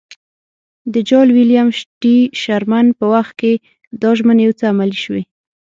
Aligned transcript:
د 0.93 0.95
جال 1.09 1.27
ویلیم 1.35 1.67
ټي 2.01 2.15
شرمن 2.41 2.85
په 2.97 3.05
وخت 3.13 3.33
کې 3.39 3.53
دا 4.01 4.09
ژمنې 4.17 4.41
یو 4.45 4.53
څه 4.59 4.65
عملي 4.71 4.99
شوې. 5.05 5.23